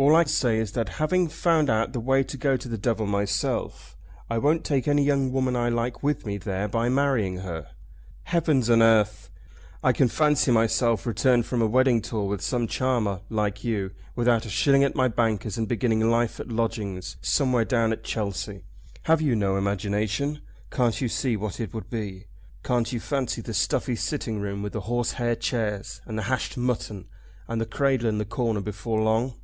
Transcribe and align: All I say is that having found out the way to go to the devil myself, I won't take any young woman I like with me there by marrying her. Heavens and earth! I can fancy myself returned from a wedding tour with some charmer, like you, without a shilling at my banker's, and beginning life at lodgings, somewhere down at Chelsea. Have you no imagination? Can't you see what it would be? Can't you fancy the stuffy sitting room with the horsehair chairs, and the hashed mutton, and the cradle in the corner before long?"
All 0.00 0.14
I 0.14 0.22
say 0.22 0.60
is 0.60 0.70
that 0.72 0.90
having 1.00 1.26
found 1.26 1.68
out 1.68 1.92
the 1.92 1.98
way 1.98 2.22
to 2.22 2.36
go 2.36 2.56
to 2.56 2.68
the 2.68 2.78
devil 2.78 3.04
myself, 3.04 3.96
I 4.30 4.38
won't 4.38 4.62
take 4.64 4.86
any 4.86 5.02
young 5.02 5.32
woman 5.32 5.56
I 5.56 5.70
like 5.70 6.04
with 6.04 6.24
me 6.24 6.36
there 6.38 6.68
by 6.68 6.88
marrying 6.88 7.38
her. 7.38 7.70
Heavens 8.22 8.68
and 8.68 8.80
earth! 8.80 9.28
I 9.82 9.90
can 9.90 10.06
fancy 10.06 10.52
myself 10.52 11.04
returned 11.04 11.46
from 11.46 11.60
a 11.60 11.66
wedding 11.66 12.00
tour 12.00 12.28
with 12.28 12.42
some 12.42 12.68
charmer, 12.68 13.22
like 13.28 13.64
you, 13.64 13.90
without 14.14 14.46
a 14.46 14.50
shilling 14.50 14.84
at 14.84 14.94
my 14.94 15.08
banker's, 15.08 15.58
and 15.58 15.66
beginning 15.66 16.08
life 16.08 16.38
at 16.38 16.46
lodgings, 16.46 17.16
somewhere 17.20 17.64
down 17.64 17.92
at 17.92 18.04
Chelsea. 18.04 18.62
Have 19.02 19.20
you 19.20 19.34
no 19.34 19.56
imagination? 19.56 20.42
Can't 20.70 21.00
you 21.00 21.08
see 21.08 21.36
what 21.36 21.58
it 21.58 21.74
would 21.74 21.90
be? 21.90 22.26
Can't 22.62 22.92
you 22.92 23.00
fancy 23.00 23.40
the 23.40 23.52
stuffy 23.52 23.96
sitting 23.96 24.38
room 24.40 24.62
with 24.62 24.74
the 24.74 24.82
horsehair 24.82 25.34
chairs, 25.34 26.00
and 26.06 26.16
the 26.16 26.22
hashed 26.30 26.56
mutton, 26.56 27.08
and 27.48 27.60
the 27.60 27.66
cradle 27.66 28.08
in 28.08 28.18
the 28.18 28.24
corner 28.24 28.60
before 28.60 29.02
long?" 29.02 29.34